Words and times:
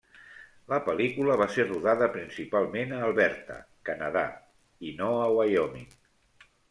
La 0.71 0.77
pel·lícula 0.85 1.35
va 1.41 1.45
ser 1.57 1.65
rodada 1.67 2.07
principalment 2.15 2.95
a 2.95 3.01
Alberta, 3.09 3.59
Canadà, 3.91 4.25
i 4.91 4.95
no 5.03 5.11
a 5.27 5.29
Wyoming. 5.37 5.89